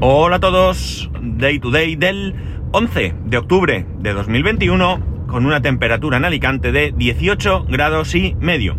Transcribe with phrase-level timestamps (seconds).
[0.00, 2.32] Hola a todos, Day to Day del
[2.70, 8.76] 11 de octubre de 2021 con una temperatura en Alicante de 18 grados y medio.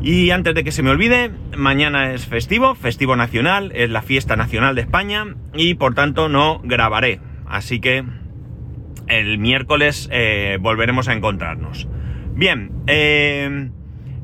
[0.00, 4.36] Y antes de que se me olvide, mañana es festivo, festivo nacional, es la fiesta
[4.36, 7.18] nacional de España y por tanto no grabaré.
[7.48, 8.04] Así que
[9.08, 11.88] el miércoles eh, volveremos a encontrarnos.
[12.34, 13.70] Bien, eh,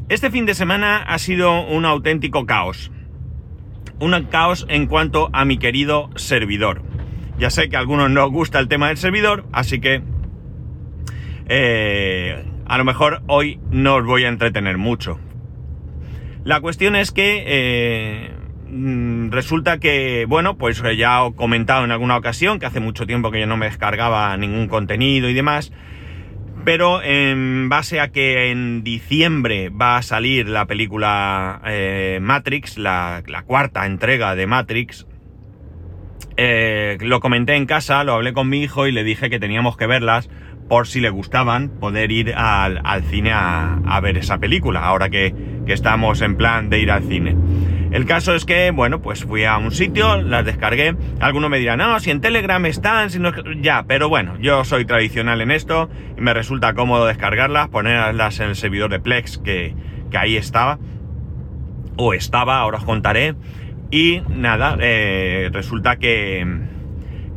[0.09, 2.93] este fin de semana ha sido un auténtico caos.
[3.99, 6.83] Un caos en cuanto a mi querido servidor.
[7.39, 10.03] Ya sé que a algunos no gusta el tema del servidor, así que
[11.49, 15.19] eh, a lo mejor hoy no os voy a entretener mucho.
[16.45, 18.31] La cuestión es que eh,
[18.69, 23.31] mm, resulta que, bueno, pues ya he comentado en alguna ocasión que hace mucho tiempo
[23.31, 25.73] que yo no me descargaba ningún contenido y demás,
[26.67, 33.23] pero en base a que en diciembre va a salir la película eh, Matrix, la,
[33.47, 35.07] cuarta entrega de Matrix,
[36.37, 39.77] eh, lo comenté en casa, lo hablé con mi hijo y le dije que teníamos
[39.77, 40.29] que verlas
[40.69, 45.33] por si le gustaban, poder ir al, cine a, ver esa película, ahora que,
[45.69, 47.37] estamos en plan de ir al cine.
[47.91, 50.97] El caso es que, bueno, pues fui a un sitio, las descargué.
[51.21, 53.33] Algunos me dirán, no, si en Telegram están, si no...
[53.61, 58.51] Ya, pero bueno, yo soy tradicional en esto y me resulta cómodo descargarlas, ponerlas en
[58.51, 59.75] el servidor de Plex que,
[60.11, 60.79] que ahí estaba.
[61.97, 63.35] O estaba, ahora os contaré.
[63.91, 66.45] Y nada, eh, resulta que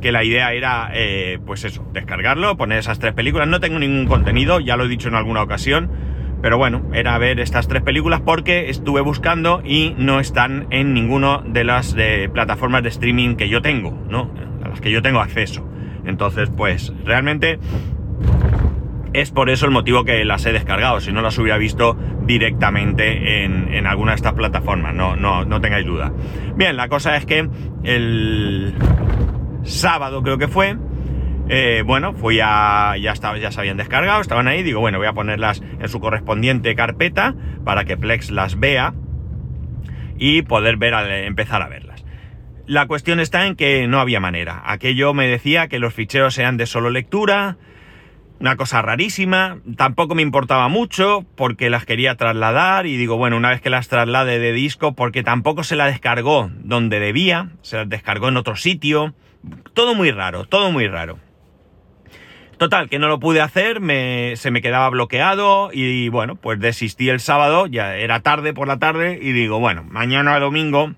[0.01, 3.47] que la idea era, eh, pues eso, descargarlo, poner esas tres películas.
[3.47, 5.89] No tengo ningún contenido, ya lo he dicho en alguna ocasión,
[6.41, 11.41] pero bueno, era ver estas tres películas porque estuve buscando y no están en ninguna
[11.45, 11.95] de las
[12.33, 14.31] plataformas de streaming que yo tengo, ¿no?
[14.63, 15.67] A las que yo tengo acceso.
[16.05, 17.59] Entonces, pues, realmente
[19.13, 23.43] es por eso el motivo que las he descargado, si no las hubiera visto directamente
[23.43, 26.11] en, en alguna de estas plataformas, no, no, no tengáis duda.
[26.55, 27.49] Bien, la cosa es que
[27.83, 28.73] el
[29.63, 30.77] sábado creo que fue,
[31.49, 35.13] eh, bueno, fui a, ya, ya se habían descargado, estaban ahí, digo, bueno, voy a
[35.13, 37.33] ponerlas en su correspondiente carpeta
[37.65, 38.93] para que Plex las vea
[40.19, 40.93] y poder ver,
[41.25, 42.05] empezar a verlas.
[42.67, 44.61] La cuestión está en que no había manera.
[44.63, 47.57] Aquello me decía que los ficheros sean de solo lectura,
[48.39, 53.49] una cosa rarísima, tampoco me importaba mucho porque las quería trasladar y digo, bueno, una
[53.49, 57.89] vez que las traslade de disco, porque tampoco se la descargó donde debía, se las
[57.89, 59.15] descargó en otro sitio,
[59.73, 61.17] todo muy raro, todo muy raro.
[62.59, 63.77] Total, que no lo pude hacer,
[64.35, 68.77] se me quedaba bloqueado y bueno, pues desistí el sábado, ya era tarde por la
[68.77, 70.93] tarde y digo, bueno, mañana domingo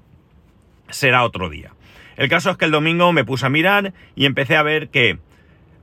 [0.89, 1.75] será otro día.
[2.17, 5.19] El caso es que el domingo me puse a mirar y empecé a ver que...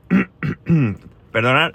[1.33, 1.75] Perdonad.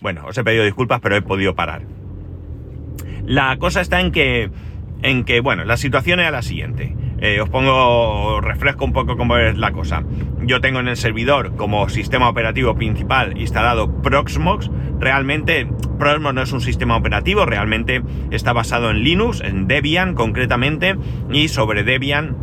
[0.00, 1.82] Bueno, os he pedido disculpas, pero he podido parar.
[3.26, 4.50] La cosa está en que...
[5.02, 6.96] En que, bueno, la situación era la siguiente.
[7.20, 10.04] Eh, os pongo, refresco un poco cómo es la cosa.
[10.42, 14.70] Yo tengo en el servidor como sistema operativo principal instalado Proxmox.
[15.00, 20.96] Realmente Proxmox no es un sistema operativo, realmente está basado en Linux, en Debian concretamente,
[21.32, 22.36] y sobre Debian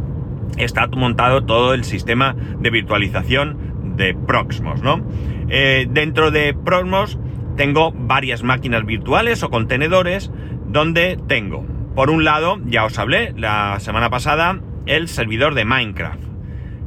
[0.58, 5.02] está montado todo el sistema de virtualización de Proxmox, ¿no?
[5.50, 7.18] Eh, dentro de Proxmox
[7.56, 10.32] tengo varias máquinas virtuales o contenedores
[10.68, 16.22] donde tengo por un lado, ya os hablé la semana pasada, el servidor de Minecraft.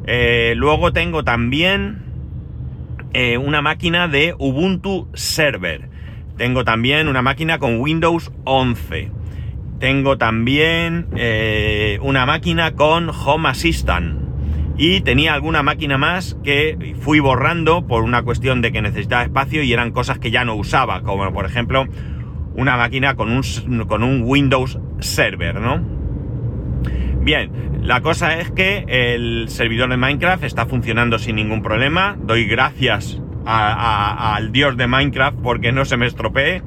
[0.07, 2.03] Eh, luego tengo también
[3.15, 5.89] eh, una máquina de Ubuntu Server.
[6.37, 9.11] Tengo también una máquina con Windows 11.
[9.81, 14.21] Tengo también eh, una máquina con Home Assistant.
[14.77, 19.63] Y tenía alguna máquina más que fui borrando por una cuestión de que necesitaba espacio
[19.63, 21.87] y eran cosas que ya no usaba, como por ejemplo
[22.59, 25.81] una máquina con un, con un Windows Server, ¿no?
[27.21, 27.53] Bien,
[27.83, 32.17] la cosa es que el servidor de Minecraft está funcionando sin ningún problema.
[32.21, 36.63] Doy gracias al dios de Minecraft porque no se me estropee.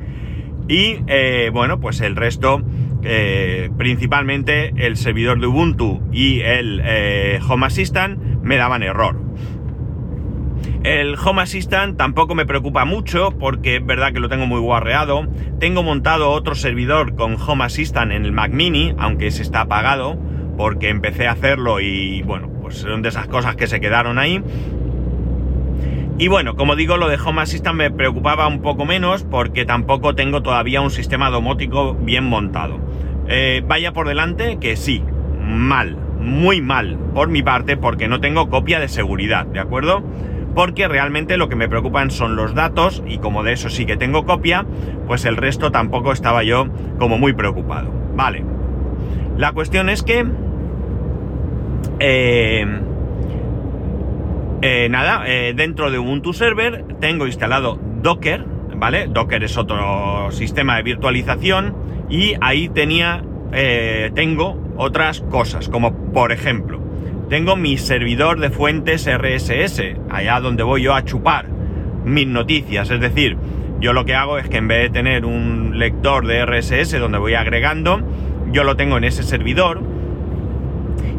[0.70, 2.62] Y eh, bueno, pues el resto,
[3.04, 9.20] eh, principalmente el servidor de Ubuntu y el eh, Home Assistant, me daban error.
[11.02, 15.28] El Home Assistant tampoco me preocupa mucho porque es verdad que lo tengo muy guarreado.
[15.60, 20.20] Tengo montado otro servidor con Home Assistant en el Mac Mini, aunque se está apagado,
[20.58, 24.44] porque empecé a hacerlo y bueno, pues son de esas cosas que se quedaron ahí.
[26.20, 30.14] Y bueno, como digo, lo de Home Assistant me preocupaba un poco menos porque tampoco
[30.14, 32.80] tengo todavía un sistema domótico bien montado.
[33.28, 35.04] Eh, vaya por delante que sí,
[35.40, 40.04] mal, muy mal por mi parte porque no tengo copia de seguridad, ¿de acuerdo?
[40.54, 43.98] Porque realmente lo que me preocupan son los datos y como de eso sí que
[43.98, 44.66] tengo copia,
[45.08, 46.68] pues el resto tampoco estaba yo
[47.00, 47.92] como muy preocupado.
[48.16, 48.44] Vale.
[49.38, 50.26] La cuestión es que
[52.00, 52.66] Eh,
[54.64, 58.44] eh, nada, eh, dentro de Ubuntu Server tengo instalado Docker,
[58.76, 59.08] ¿vale?
[59.08, 61.76] Docker es otro sistema de virtualización
[62.10, 63.24] y ahí tenía,
[64.16, 66.81] tengo otras cosas, como por ejemplo,
[67.32, 71.48] tengo mi servidor de fuentes RSS, allá donde voy yo a chupar
[72.04, 73.38] mis noticias, es decir,
[73.80, 77.20] yo lo que hago es que en vez de tener un lector de RSS donde
[77.20, 78.02] voy agregando,
[78.52, 79.82] yo lo tengo en ese servidor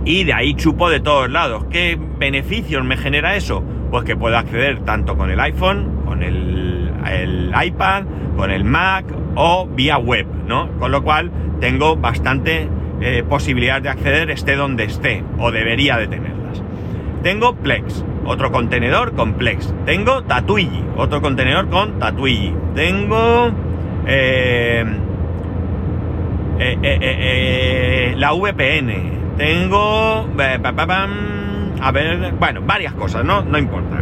[0.05, 1.65] y de ahí chupo de todos lados.
[1.71, 3.65] ¿Qué beneficios me genera eso?
[3.91, 8.05] Pues que puedo acceder tanto con el iPhone, con el, iPad,
[8.37, 10.69] con el Mac o vía web, ¿no?
[10.79, 12.69] Con lo cual tengo bastante
[13.03, 16.63] eh, posibilidad de acceder esté donde esté, o debería de tenerlas.
[17.23, 19.75] Tengo Plex, otro contenedor con Plex.
[19.85, 22.55] Tengo Tatuigi, otro contenedor con Tatuigi.
[22.75, 23.51] Tengo...
[24.07, 24.85] Eh,
[26.59, 29.37] eh, eh, la VPN.
[29.37, 30.29] Tengo...
[31.81, 33.43] a ver, bueno, varias cosas, ¿no?
[33.43, 33.97] No importa.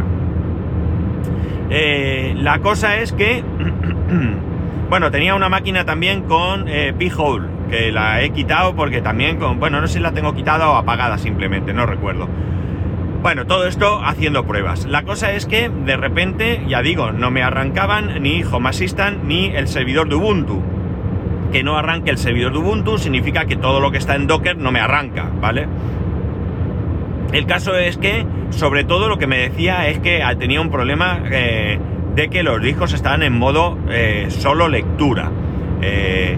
[1.69, 3.43] la cosa es que...
[4.91, 9.57] bueno, tenía una máquina también con P-Hole, que la he quitado porque también con...
[9.57, 12.27] Bueno, no sé si la tengo quitada o apagada simplemente, no recuerdo.
[13.21, 14.85] Bueno, todo esto haciendo pruebas.
[14.87, 19.45] La cosa es que de repente, ya digo, no me arrancaban ni Home Assistant ni
[19.45, 20.61] el servidor de Ubuntu.
[21.53, 24.57] Que no arranque el servidor de Ubuntu significa que todo lo que está en Docker
[24.57, 25.69] no me arranca, ¿vale?
[27.31, 31.21] El caso es que, sobre todo, lo que me decía es que tenía un problema
[31.31, 31.70] eh,
[32.15, 35.31] de que los discos estaban en modo eh, solo lectura.
[35.81, 36.37] Eh,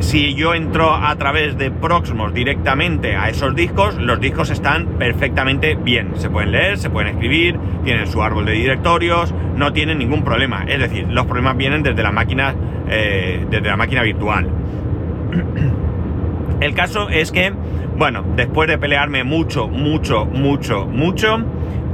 [0.00, 5.74] si yo entro a través de Proxmos directamente a esos discos, los discos están perfectamente
[5.74, 6.12] bien.
[6.14, 10.64] Se pueden leer, se pueden escribir, tienen su árbol de directorios, no tienen ningún problema.
[10.68, 12.54] Es decir, los problemas vienen desde la máquina,
[12.88, 14.48] eh, desde la máquina virtual.
[16.60, 17.52] El caso es que,
[17.96, 21.38] bueno, después de pelearme mucho, mucho, mucho, mucho,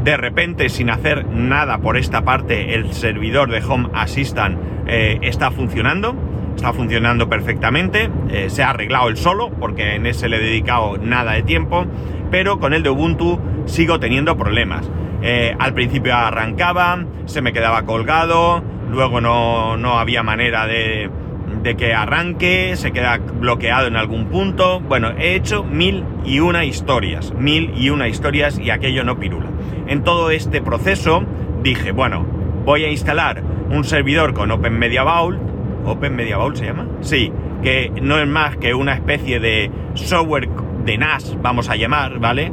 [0.05, 5.51] de repente, sin hacer nada por esta parte, el servidor de Home Assistant eh, está
[5.51, 6.15] funcionando.
[6.55, 10.99] Está funcionando perfectamente, eh, se ha arreglado el solo porque en ese le he dedicado
[10.99, 11.85] nada de tiempo,
[12.31, 14.89] pero con el de Ubuntu sigo teniendo problemas.
[15.21, 21.11] Eh, al principio arrancaba, se me quedaba colgado, luego no, no había manera de,
[21.65, 24.81] de, que arranque, se queda bloqueado en algún punto.
[24.81, 29.49] Bueno, he hecho mil y una historias, mil y una historias y aquello no pirula.
[29.89, 31.25] En todo este proceso
[31.63, 32.25] dije, bueno,
[32.65, 35.55] voy a instalar un servidor con Open Media Vault
[35.87, 36.87] Open Media Vault se llama.
[37.01, 37.33] Sí,
[37.63, 40.49] que no es más que una especie de software
[40.85, 42.53] de NAS, vamos a llamar, ¿vale?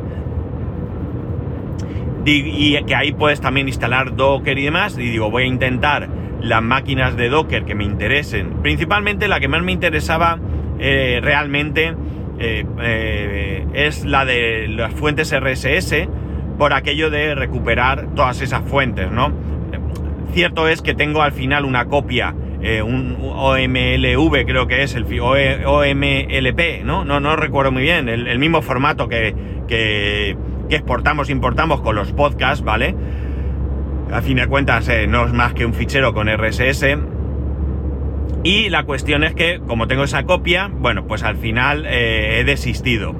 [2.25, 4.97] Y que ahí puedes también instalar Docker y demás.
[4.97, 6.07] Y digo, voy a intentar
[6.41, 8.61] las máquinas de Docker que me interesen.
[8.61, 10.39] Principalmente la que más me interesaba
[10.79, 11.93] eh, realmente
[12.39, 16.07] eh, eh, es la de las fuentes RSS,
[16.57, 19.31] por aquello de recuperar todas esas fuentes, ¿no?
[20.33, 22.35] Cierto es que tengo al final una copia
[22.85, 27.03] un OMLV creo que es, el OMLP, ¿no?
[27.03, 29.33] No, no recuerdo muy bien, el, mismo formato que,
[29.67, 30.37] que,
[30.69, 32.95] exportamos, importamos con los podcasts, ¿vale?
[34.11, 36.97] A fin de cuentas eh, no es más que un fichero con RSS.
[38.43, 42.43] Y la cuestión es que, como tengo esa copia, bueno, pues al final eh, he
[42.43, 43.15] desistido.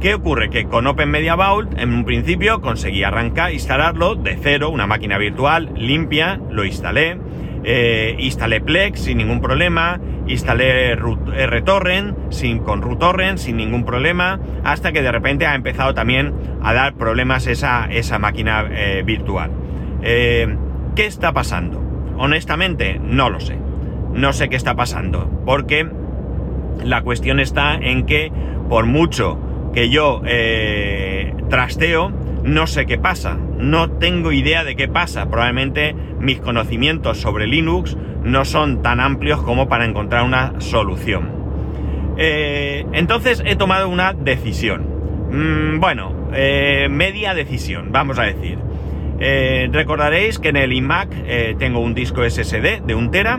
[0.00, 0.48] ¿Qué ocurre?
[0.48, 5.18] Que con Open Media Vault, en un principio, conseguí arrancar, instalarlo de cero, una máquina
[5.18, 7.18] virtual limpia, lo instalé
[7.62, 14.92] eh, instalé Plex sin ningún problema, instalé RTorrent sin, con RUTorrent sin ningún problema, hasta
[14.92, 18.62] que de repente ha empezado también a dar problemas esa, esa máquina
[19.04, 19.59] virtual.
[20.02, 20.56] Eh,
[20.94, 21.82] ¿Qué está pasando?
[22.18, 23.56] Honestamente, no lo sé.
[24.12, 25.88] No sé qué está pasando, porque
[26.84, 28.32] la cuestión está en que
[28.68, 29.38] por mucho
[29.72, 30.20] que yo
[31.48, 35.28] trasteo, no sé qué pasa, no tengo idea de qué pasa.
[35.28, 41.30] Probablemente mis conocimientos sobre Linux no son tan amplios como para encontrar una solución.
[42.16, 44.86] Eh, entonces he tomado una decisión.
[45.30, 48.58] Mm, bueno, eh, media decisión, vamos a decir.
[49.20, 51.10] Eh, recordaréis que en el iMac
[51.58, 53.38] tengo un disco SSD de un tera.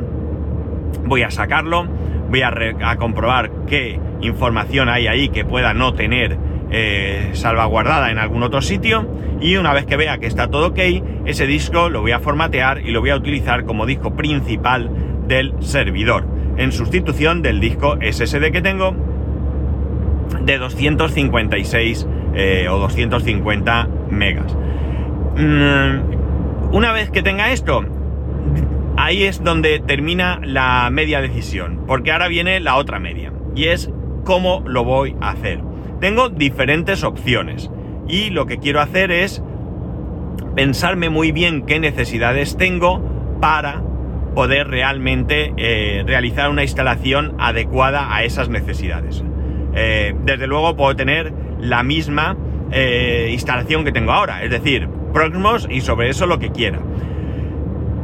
[1.06, 1.88] Voy a sacarlo,
[2.32, 6.38] voy a, comprobar qué información hay ahí que pueda no tener
[6.72, 9.06] eh, salvaguardada en algún otro sitio
[9.42, 10.80] y una vez que vea que está todo ok,
[11.26, 14.90] ese disco lo voy a formatear y lo voy a utilizar como disco principal
[15.28, 18.96] del servidor, en sustitución del disco SSD que tengo
[20.42, 24.56] de 256 eh, o 250 megas.
[25.38, 27.84] Mm, una vez que tenga esto,
[28.98, 33.92] ahí es donde termina la media decisión, porque ahora viene la otra media, y es
[34.26, 35.62] cómo lo voy a hacer.
[36.00, 37.70] Tengo diferentes opciones
[38.08, 39.44] y lo que quiero hacer es
[40.56, 43.82] pensarme muy bien qué necesidades tengo para
[44.36, 49.24] poder realmente eh, realizar una instalación adecuada a esas necesidades.
[49.74, 52.38] Eh, desde luego puedo tener la misma
[52.72, 56.80] eh, instalación que tengo ahora, es decir, Proxmos y sobre eso lo que quiera.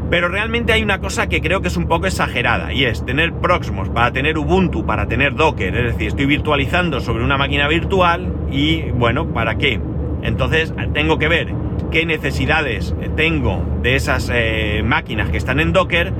[0.09, 3.33] Pero realmente hay una cosa que creo que es un poco exagerada y es tener
[3.33, 8.33] Proxmos para tener Ubuntu, para tener Docker, es decir, estoy virtualizando sobre una máquina virtual
[8.49, 9.81] y bueno, ¿para qué?
[10.23, 11.53] Entonces tengo que ver
[11.91, 16.13] qué necesidades tengo de esas eh, máquinas que están en Docker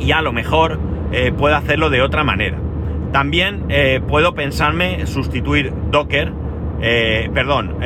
[0.00, 0.80] y a lo mejor
[1.12, 2.58] eh, puedo hacerlo de otra manera.
[3.12, 6.32] También eh, puedo pensarme sustituir Docker,
[7.32, 7.76] perdón,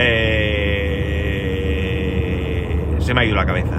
[3.11, 3.75] se me ha ido la cabeza.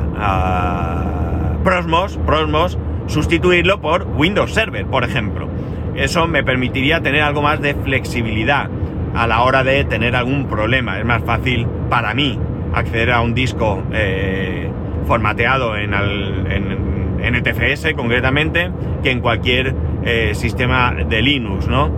[1.63, 5.47] Prosmos, Prosmos, sustituirlo por Windows Server, por ejemplo.
[5.95, 8.69] Eso me permitiría tener algo más de flexibilidad
[9.15, 10.99] a la hora de tener algún problema.
[10.99, 12.37] Es más fácil para mí
[12.73, 14.69] acceder a un disco eh,
[15.07, 18.69] formateado en, en, NTFS concretamente
[19.01, 19.73] que en cualquier
[20.03, 21.89] eh, sistema de Linux, ¿no?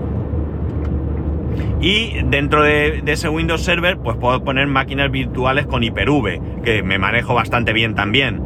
[1.82, 6.98] Y dentro de, ese Windows Server, pues puedo poner máquinas virtuales con Hyper-V, que me
[6.98, 8.42] manejo bastante bien también.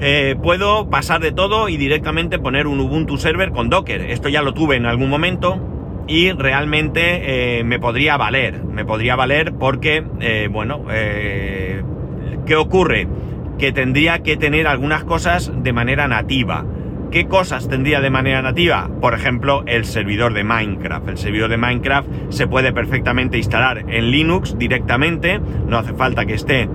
[0.00, 4.00] Eh, puedo pasar de todo y directamente poner un Ubuntu Server con Docker.
[4.00, 8.64] Esto ya lo tuve en algún momento y realmente eh, me podría valer.
[8.64, 10.84] Me podría valer porque, eh, bueno,
[12.46, 13.06] ¿qué ocurre?
[13.58, 16.64] Que tendría que tener algunas cosas de manera nativa.
[17.12, 18.88] ¿Qué cosas tendría de manera nativa?
[19.02, 21.10] Por ejemplo, el servidor de Minecraft.
[21.10, 26.32] El servidor de Minecraft se puede perfectamente instalar en Linux directamente, no hace falta que
[26.32, 26.70] esté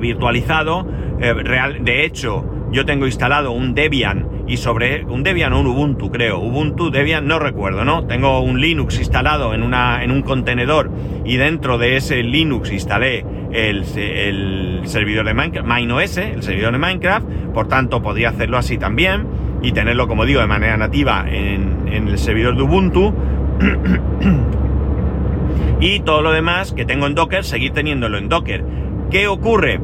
[0.00, 0.88] virtualizado.
[1.20, 6.10] real, de hecho, yo tengo instalado un Debian y sobre un Debian o un Ubuntu,
[6.10, 6.38] creo.
[6.38, 8.06] Ubuntu, Debian, no recuerdo, ¿no?
[8.06, 10.90] Tengo un Linux instalado en, una, en un contenedor
[11.26, 17.26] y dentro de ese Linux instalé el, servidor de Minecraft, MineOS, el servidor de Minecraft,
[17.54, 19.26] por tanto podría hacerlo así también
[19.62, 23.14] y tenerlo, como digo, de manera nativa en, el servidor de Ubuntu.
[25.80, 28.64] y todo lo demás que tengo en Docker, seguir teniéndolo en Docker.
[29.10, 29.80] ¿Qué ocurre?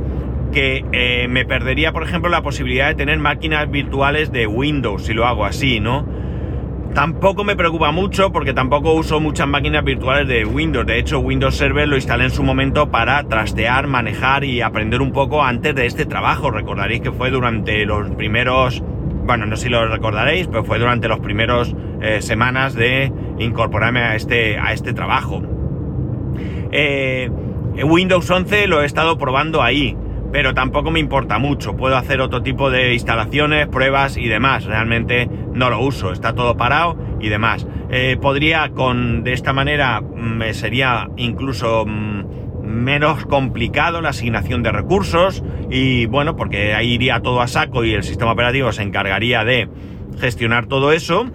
[0.50, 5.14] que eh, me perdería, por ejemplo, la posibilidad de tener máquinas virtuales de Windows si
[5.14, 6.04] lo hago así, ¿no?
[6.94, 10.86] Tampoco me preocupa mucho porque tampoco uso muchas máquinas virtuales de Windows.
[10.86, 15.12] De hecho, Windows Server lo instalé en su momento para trastear, manejar y aprender un
[15.12, 16.50] poco antes de este trabajo.
[16.50, 18.82] Recordaréis que fue durante los primeros,
[19.24, 24.00] bueno, no sé si lo recordaréis, pero fue durante los primeros eh, semanas de incorporarme
[24.00, 25.42] a este, a este trabajo.
[26.72, 27.30] Eh,
[27.84, 29.96] Windows 11 lo he estado probando ahí
[30.32, 31.76] pero tampoco me importa mucho.
[31.76, 34.64] Puedo hacer otro tipo de instalaciones, pruebas y demás.
[34.64, 37.66] Realmente no lo uso, está todo parado y demás.
[37.90, 42.24] Eh, podría con de esta manera me sería incluso mm,
[42.62, 47.94] menos complicado la asignación de recursos y bueno, porque ahí iría todo a saco y
[47.94, 49.68] el sistema operativo se encargaría de
[50.20, 51.30] gestionar todo eso.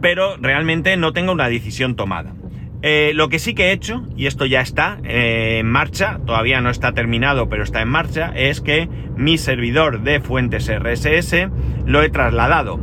[0.00, 2.37] Pero realmente no tengo una decisión tomada.
[2.82, 6.60] Eh, lo que sí que he hecho, y esto ya está eh, en marcha, todavía
[6.60, 11.48] no está terminado, pero está en marcha, es que mi servidor de fuentes RSS
[11.86, 12.78] lo he trasladado.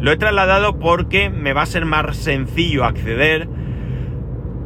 [0.00, 3.48] Lo he trasladado porque me va a ser más sencillo acceder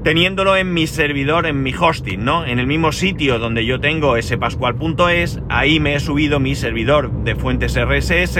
[0.05, 2.45] teniéndolo en mi servidor, en mi hosting, ¿no?
[2.45, 7.11] En el mismo sitio donde yo tengo ese pascual.es, ahí me he subido mi servidor
[7.25, 8.38] de fuentes RSS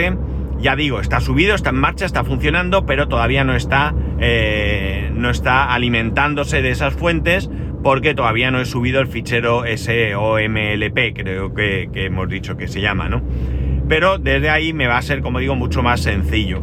[0.65, 5.31] ya digo, está subido, está en marcha, está funcionando, pero todavía no está, eh, no
[5.31, 7.51] está alimentándose de esas fuentes
[7.83, 13.09] porque todavía no he subido el fichero SOMLP, creo que, hemos dicho que se llama,
[13.09, 13.23] ¿no?
[13.89, 16.63] Pero desde ahí me va a ser, como digo, mucho más sencillo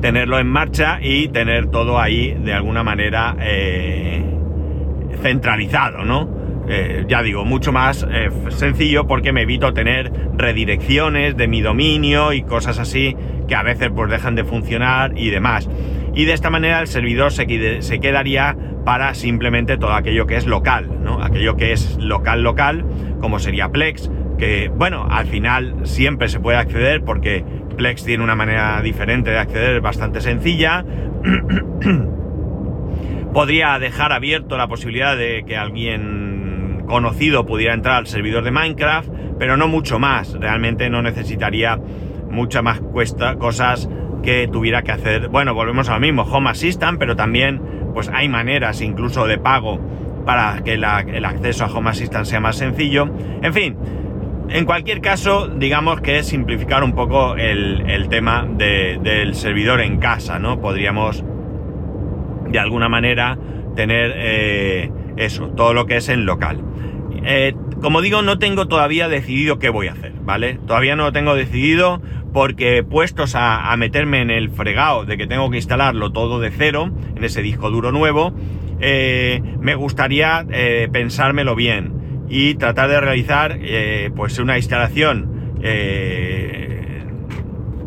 [0.00, 4.22] tenerlo en marcha y tener todo ahí de alguna manera eh,
[5.20, 6.28] centralizado, ¿no?
[6.68, 12.32] Eh, ya digo, mucho más eh, sencillo porque me evito tener redirecciones de mi dominio
[12.32, 13.16] y cosas así
[13.48, 15.68] que a veces pues dejan de funcionar y demás.
[16.14, 20.46] Y de esta manera el servidor se, se quedaría para simplemente todo aquello que es
[20.46, 21.22] local, ¿no?
[21.22, 22.84] Aquello que es local local,
[23.20, 27.44] como sería Plex, que bueno, al final siempre se puede acceder porque
[27.76, 30.84] Plex tiene una manera diferente de acceder, bastante sencilla.
[33.32, 39.08] Podría dejar abierto la posibilidad de que alguien conocido pudiera entrar al servidor de Minecraft,
[39.38, 40.34] pero no mucho más.
[40.34, 41.80] Realmente no necesitaría
[42.30, 43.88] muchas más cuesta, cosas
[44.22, 45.28] que tuviera que hacer.
[45.28, 47.60] Bueno, volvemos a lo mismo, Home Assistant, pero también
[47.92, 49.78] pues hay maneras incluso de pago
[50.24, 50.84] para que el
[51.24, 53.08] acceso a Home Assistant sea más sencillo.
[53.42, 53.76] En fin,
[54.48, 60.38] en cualquier caso, digamos que es simplificar un poco el, tema del servidor en casa,
[60.38, 60.60] ¿no?
[60.60, 61.24] Podríamos
[62.48, 63.38] de alguna manera
[63.74, 66.60] tener eh, eso, todo lo que es en local.
[67.24, 70.58] Eh, como digo, no tengo todavía decidido qué voy a hacer, ¿vale?
[70.66, 72.00] Todavía no lo tengo decidido
[72.32, 76.90] porque puestos a, meterme en el fregado de que tengo que instalarlo todo de cero,
[77.14, 78.32] en ese disco duro nuevo,
[78.80, 83.58] eh, me gustaría eh, pensármelo bien y tratar de realizar
[84.16, 85.60] pues una instalación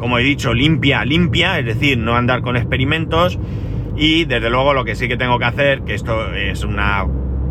[0.05, 3.39] como he dicho, limpia, limpia, es decir, no andar con experimentos.
[3.97, 7.05] Y desde luego lo que sí que tengo que hacer, que esto es una,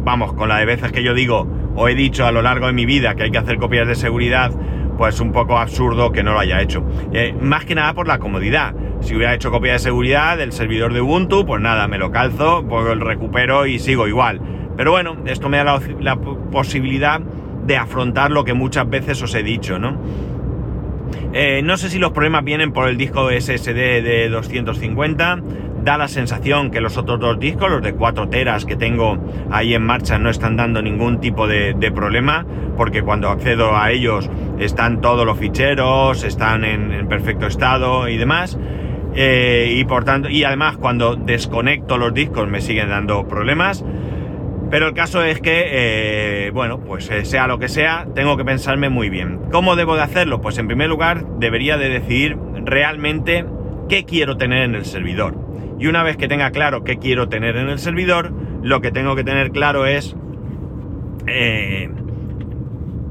[0.05, 2.73] vamos, con la de veces que yo digo o he dicho a lo largo de
[2.73, 4.53] mi vida que hay que hacer copias de seguridad,
[4.97, 6.85] pues un poco absurdo que no lo haya hecho.
[7.13, 8.75] Eh, más que nada por la comodidad.
[9.01, 12.65] Si hubiera hecho copia de seguridad del servidor de Ubuntu, pues nada, me lo calzo,
[12.67, 14.41] pues lo recupero y sigo igual.
[14.77, 19.43] Pero bueno, esto me da la, posibilidad de afrontar lo que muchas veces os he
[19.43, 19.99] dicho, ¿no?
[21.33, 25.43] Eh, no sé si los problemas vienen por el disco SSD de 250,
[25.85, 29.19] da la sensación que los otros dos discos, los de 4 teras que tengo
[29.51, 34.29] ahí en marcha, no están dando ningún tipo de, problema, porque cuando accedo a ellos
[34.59, 38.59] están todos los ficheros, están en, perfecto estado y demás.
[39.15, 43.85] Eh, y por tanto, y además cuando desconecto los discos me siguen dando problemas.
[44.71, 48.45] Pero el caso es que, eh, bueno, pues eh, sea lo que sea, tengo que
[48.45, 49.41] pensarme muy bien.
[49.53, 50.41] ¿Cómo debo de hacerlo?
[50.41, 53.45] Pues en primer lugar debería de decidir realmente
[53.89, 55.44] qué quiero tener en el servidor.
[55.79, 59.17] Y una vez que tenga claro qué quiero tener en el servidor, lo que tengo
[59.17, 60.17] que tener claro es
[61.27, 61.91] eh,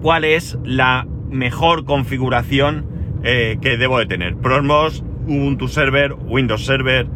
[0.02, 2.86] cuál es la mejor configuración
[3.24, 4.36] eh, que debo de tener.
[4.36, 7.08] Prosmos, Ubuntu Server, Windows Server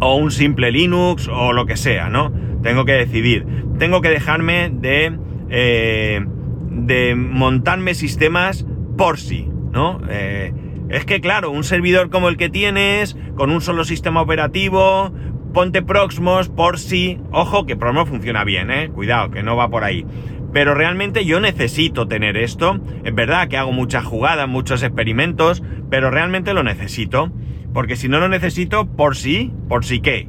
[0.00, 2.32] o un simple Linux o lo que sea, ¿no?
[2.62, 3.46] Tengo que decidir.
[3.78, 5.18] Tengo que dejarme de,
[5.50, 6.24] eh,
[6.70, 8.66] de montarme sistemas
[8.96, 10.00] por sí, ¿no?
[10.88, 15.12] Es que claro, un servidor como el que tienes, con un solo sistema operativo,
[15.52, 19.84] ponte Proxmos por si, ojo que Proxmos funciona bien, eh, cuidado, que no va por
[19.84, 20.06] ahí.
[20.52, 22.78] Pero realmente yo necesito tener esto.
[23.04, 27.32] Es verdad que hago muchas jugadas, muchos experimentos, pero realmente lo necesito.
[27.74, 30.28] Porque si no lo necesito, por sí, por sí qué.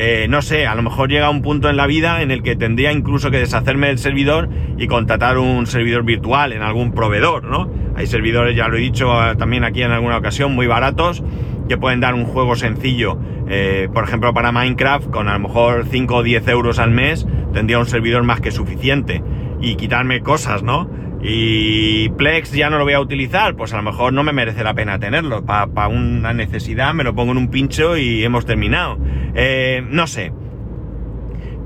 [0.00, 2.54] Eh, no sé, a lo mejor llega un punto en la vida en el que
[2.54, 7.68] tendría incluso que deshacerme del servidor y contratar un servidor virtual en algún proveedor, ¿no?
[7.96, 11.24] Hay servidores, ya lo he dicho eh, también aquí en alguna ocasión, muy baratos,
[11.68, 13.18] que pueden dar un juego sencillo.
[13.48, 17.26] Eh, por ejemplo, para Minecraft, con a lo mejor 5 o 10 euros al mes,
[17.52, 19.20] tendría un servidor más que suficiente.
[19.60, 20.88] Y quitarme cosas, ¿no?
[21.20, 24.62] Y Plex ya no lo voy a utilizar, pues a lo mejor no me merece
[24.62, 25.44] la pena tenerlo.
[25.44, 28.98] Para una necesidad me lo pongo en un pincho y hemos terminado.
[29.34, 30.32] Eh, no sé.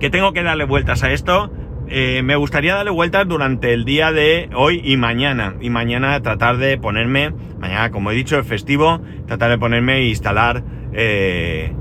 [0.00, 1.52] Que tengo que darle vueltas a esto.
[1.88, 5.56] Eh, me gustaría darle vueltas durante el día de hoy y mañana.
[5.60, 10.08] Y mañana tratar de ponerme, mañana como he dicho, el festivo, tratar de ponerme e
[10.08, 11.74] instalar, eh,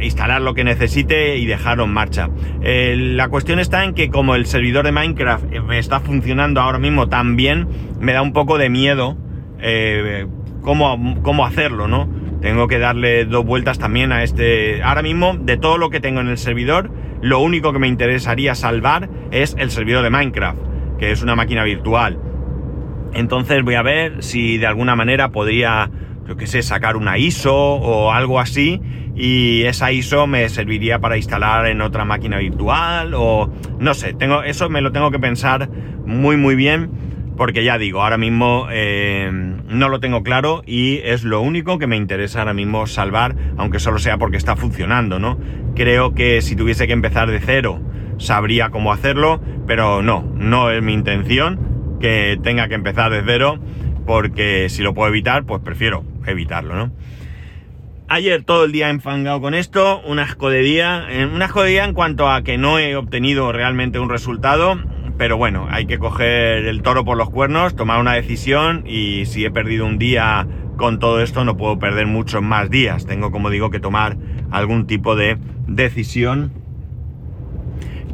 [0.00, 2.30] instalar lo que necesite y dejarlo en marcha.
[2.62, 6.78] Eh, la cuestión está en que como el servidor de Minecraft me está funcionando ahora
[6.78, 7.68] mismo tan bien,
[8.00, 9.16] me da un poco de miedo
[10.62, 12.08] cómo, cómo hacerlo, ¿no?
[12.40, 14.82] Tengo que darle dos vueltas también a este...
[14.82, 18.56] Ahora mismo, de todo lo que tengo en el servidor, lo único que me interesaría
[18.56, 20.58] salvar es el servidor de Minecraft,
[20.98, 22.18] que es una máquina virtual.
[23.14, 25.88] Entonces voy a ver si de alguna manera podría,
[26.26, 28.80] yo que sé, sacar una ISO o algo así
[29.14, 34.42] y esa ISO me serviría para instalar en otra máquina virtual o no sé, tengo
[34.42, 35.68] eso me lo tengo que pensar
[36.06, 36.90] muy muy bien
[37.36, 41.86] porque ya digo, ahora mismo eh, no lo tengo claro y es lo único que
[41.86, 45.38] me interesa ahora mismo salvar, aunque solo sea porque está funcionando, ¿no?
[45.74, 47.80] Creo que si tuviese que empezar de cero,
[48.18, 53.58] sabría cómo hacerlo, pero no, no es mi intención que tenga que empezar de cero,
[54.06, 56.92] porque si lo puedo evitar, pues prefiero evitarlo, ¿no?
[58.08, 61.84] Ayer todo el día enfangado con esto, un asco de día, un asco de día
[61.84, 64.78] en cuanto a que no he obtenido realmente un resultado,
[65.16, 69.44] pero bueno, hay que coger el toro por los cuernos, tomar una decisión y si
[69.44, 73.06] he perdido un día con todo esto no puedo perder muchos más días.
[73.06, 74.16] Tengo, como digo, que tomar
[74.50, 76.52] algún tipo de decisión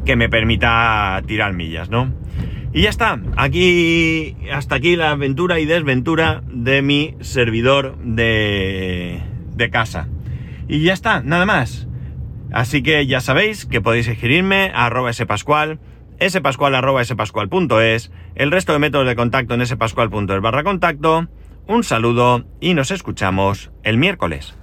[0.05, 2.13] que me permita tirar millas, ¿no?
[2.71, 9.21] Y ya está, aquí, hasta aquí la aventura y desventura de mi servidor de,
[9.55, 10.07] de casa.
[10.67, 11.87] Y ya está, nada más.
[12.51, 15.79] Así que ya sabéis que podéis escribirme a arroba spascual
[16.27, 21.27] spascual.spascual.es, el resto de métodos de contacto en spascual.es barra contacto.
[21.67, 24.58] Un saludo y nos escuchamos el miércoles.